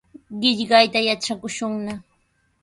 [0.41, 1.93] Qillqayta yatrakushunna.